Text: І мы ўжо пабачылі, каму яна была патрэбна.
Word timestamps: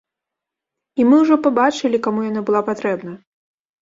І 1.03 1.05
мы 1.11 1.15
ўжо 1.23 1.35
пабачылі, 1.47 2.03
каму 2.07 2.27
яна 2.31 2.41
была 2.49 2.61
патрэбна. 2.71 3.11